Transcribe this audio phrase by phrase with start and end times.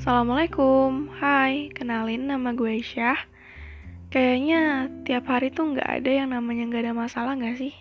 [0.00, 3.20] Assalamualaikum, hai, kenalin nama gue Syah
[4.08, 7.76] Kayaknya tiap hari tuh nggak ada yang namanya nggak ada masalah nggak sih?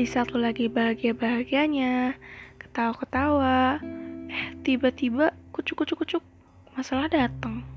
[0.00, 2.16] Di saat lo lagi bahagia-bahagianya,
[2.56, 3.84] ketawa-ketawa,
[4.32, 6.24] eh tiba-tiba kucuk-kucuk-kucuk,
[6.72, 7.68] masalah datang.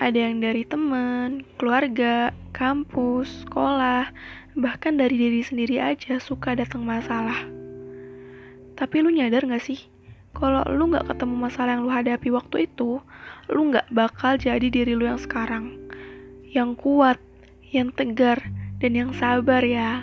[0.00, 4.08] Ada yang dari temen, keluarga, kampus, sekolah,
[4.56, 7.44] bahkan dari diri sendiri aja suka datang masalah.
[8.80, 9.92] Tapi lu nyadar gak sih?
[10.34, 12.98] Kalau lu nggak ketemu masalah yang lu hadapi waktu itu,
[13.48, 15.78] lu nggak bakal jadi diri lu yang sekarang.
[16.50, 17.18] Yang kuat,
[17.70, 18.42] yang tegar,
[18.82, 20.02] dan yang sabar ya.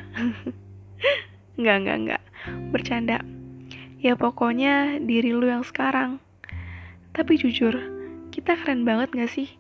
[1.60, 2.24] nggak, nggak, nggak.
[2.72, 3.20] Bercanda.
[4.02, 6.18] Ya pokoknya diri lu yang sekarang.
[7.12, 7.76] Tapi jujur,
[8.32, 9.52] kita keren banget gak sih?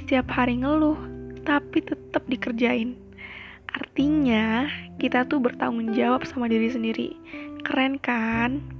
[0.00, 0.96] Setiap hari ngeluh,
[1.44, 2.96] tapi tetap dikerjain.
[3.70, 7.14] Artinya, kita tuh bertanggung jawab sama diri sendiri.
[7.62, 8.79] Keren kan?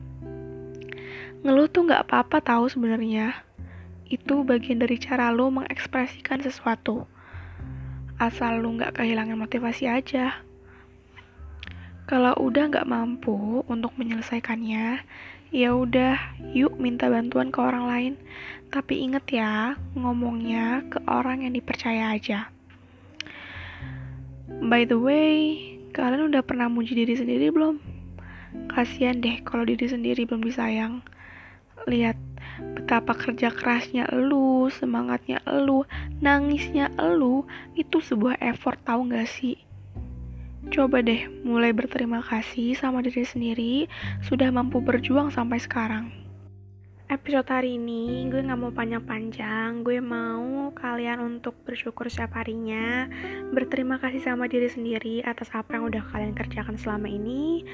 [1.40, 3.32] Ngeluh tuh nggak apa-apa tahu sebenarnya.
[4.04, 7.08] Itu bagian dari cara lo mengekspresikan sesuatu.
[8.20, 10.44] Asal lo nggak kehilangan motivasi aja.
[12.04, 15.00] Kalau udah nggak mampu untuk menyelesaikannya,
[15.48, 16.20] ya udah,
[16.52, 18.14] yuk minta bantuan ke orang lain.
[18.68, 22.52] Tapi inget ya, ngomongnya ke orang yang dipercaya aja.
[24.60, 25.56] By the way,
[25.96, 27.80] kalian udah pernah muji diri sendiri belum?
[28.68, 31.00] Kasian deh kalau diri sendiri belum disayang
[31.88, 32.16] lihat
[32.76, 35.88] betapa kerja kerasnya elu, semangatnya elu,
[36.20, 37.46] nangisnya elu,
[37.78, 39.56] itu sebuah effort tahu gak sih?
[40.68, 43.74] Coba deh mulai berterima kasih sama diri sendiri
[44.20, 46.12] sudah mampu berjuang sampai sekarang.
[47.10, 53.10] Episode hari ini gue gak mau panjang-panjang, gue mau kalian untuk bersyukur setiap harinya,
[53.50, 57.66] berterima kasih sama diri sendiri atas apa yang udah kalian kerjakan selama ini,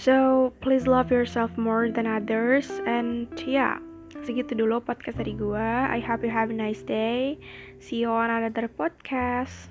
[0.00, 2.72] So, please love yourself more than others.
[2.88, 3.84] And yeah,
[4.24, 5.60] segitu dulu podcast dari gue.
[5.60, 7.36] I hope you have a nice day.
[7.84, 9.68] See you on another podcast.